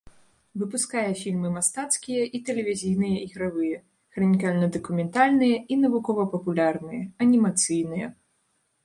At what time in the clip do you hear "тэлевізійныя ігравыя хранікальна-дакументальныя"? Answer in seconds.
2.47-5.55